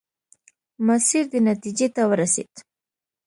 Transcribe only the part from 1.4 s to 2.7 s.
نتیجې ته ورسېد.